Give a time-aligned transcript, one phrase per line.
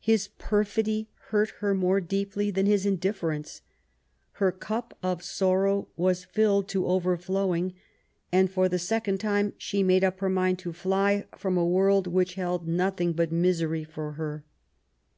[0.00, 3.60] His perfidy hurt her more deeply than his indifference.
[4.40, 7.74] Her cup of sorrow was filled to overflowing,
[8.32, 12.06] and for the second time she made up her mind to fly from a world
[12.06, 14.46] which held nothing but misery for her.